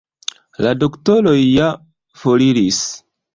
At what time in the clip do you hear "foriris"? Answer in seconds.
2.23-2.81